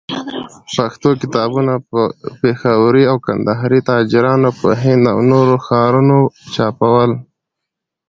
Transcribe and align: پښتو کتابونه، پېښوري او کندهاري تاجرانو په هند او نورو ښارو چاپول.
پښتو 0.75 1.09
کتابونه، 1.21 1.73
پېښوري 2.41 3.03
او 3.11 3.17
کندهاري 3.27 3.79
تاجرانو 3.91 4.49
په 4.59 4.69
هند 4.81 5.03
او 5.13 5.19
نورو 5.31 5.55
ښارو 5.65 6.03
چاپول. 6.55 7.11